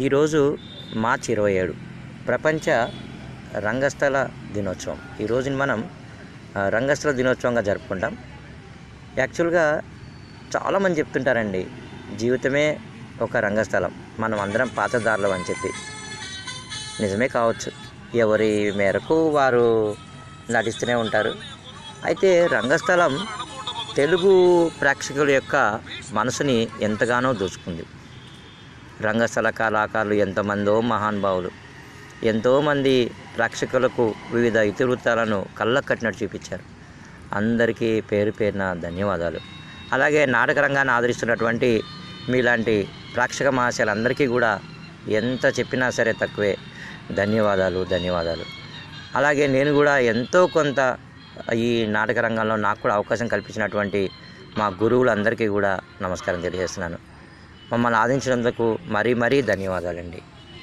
ఈరోజు 0.00 0.58
మార్చి 0.94 1.32
ఇరవై 1.32 1.52
ఏడు. 1.52 1.74
ప్రపంచ 2.26 2.70
రంగస్థల 3.58 4.28
దినోత్సవం. 4.52 4.98
ఈ 5.20 5.26
రోజుని 5.26 5.56
మనం 5.56 5.90
రంగస్థల 6.68 7.10
దినోత్సవంగా 7.10 7.60
జరుపుకుంటాం. 7.60 8.18
యాక్చువల్గా 9.18 9.82
చాలామంది 10.56 10.98
చెప్తుంటారండి 10.98 11.66
జీవితమే 12.16 12.80
ఒక 13.20 13.36
రంగస్థలం. 13.36 13.94
మనం 14.18 14.40
అందరం 14.40 14.68
పాతదారులం 14.68 15.32
అని 15.32 15.44
చెప్పి. 15.50 15.70
నిజమే 17.02 17.28
కావచ్చు. 17.28 17.72
ఎవరి 18.18 18.72
మేరకు 18.72 19.28
వారు 19.28 19.96
నటిస్తూనే 20.50 20.94
ఉంటారు. 20.94 21.34
అయితే 22.04 22.46
రంగస్థలం 22.46 23.26
తెలుగు 23.96 24.70
ప్రేక్షకుల 24.80 25.30
యొక్క 25.30 25.80
మనసుని 26.12 26.68
ఎంతగానో 26.80 27.32
దోచుకుంది. 27.32 27.82
రంగస్థల 29.00 29.50
కళాకారులు 29.50 30.14
ఎంతమందో 30.14 30.80
మహానుభావులు 30.80 31.50
ఎంతోమంది 32.24 32.94
ప్రేక్షకులకు 33.34 34.14
వివిధ 34.32 34.56
ఇతివృత్తాలను 34.56 35.46
కళ్ళకు 35.56 35.86
కట్టినట్టు 35.86 36.24
చూపించారు. 36.24 36.64
అందరికీ 37.32 38.00
పేరు 38.00 38.30
పేరున 38.30 38.72
ధన్యవాదాలు. 38.80 39.40
అలాగే 39.92 40.26
నాటక 40.26 40.58
రంగాన్ని 40.58 40.92
ఆదరిస్తున్నటువంటి 40.92 41.70
మీలాంటి 42.28 42.88
ప్రేక్షక 43.14 43.46
మహాశయాలందరికీ 43.48 44.26
కూడా 44.26 44.60
ఎంత 45.10 45.46
చెప్పినా 45.58 45.90
సరే 45.90 46.12
తక్కువే. 46.12 46.56
ధన్యవాదాలు 47.12 47.84
ధన్యవాదాలు. 47.84 48.46
అలాగే 49.14 49.46
నేను 49.46 49.72
కూడా 49.72 49.98
ఎంతో 50.12 50.46
కొంత 50.46 50.80
ఈ 51.54 51.86
నాటక 51.86 52.18
రంగంలో 52.18 52.56
నాకు 52.56 52.80
కూడా 52.80 52.94
అవకాశం 52.94 53.26
కల్పించినటువంటి 53.26 54.10
మా 54.58 54.66
గురువులందరికీ 54.82 55.48
కూడా 55.48 55.80
నమస్కారం 56.02 56.40
తెలియజేస్తున్నాను. 56.40 56.98
మమ్మల్ని 57.72 57.98
ఆదించినందుకు 57.98 58.78
మరీ 58.88 59.14
మరీ 59.14 59.42
ధన్యవాదాలండి. 59.42 60.20